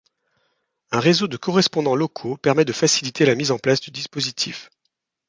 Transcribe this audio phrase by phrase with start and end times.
[0.89, 4.71] Un réseau de correspondants locaux permet de faciliter la mise en place du dispositif.